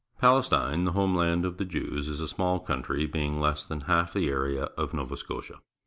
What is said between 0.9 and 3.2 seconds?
home land of the Jews, is a small country,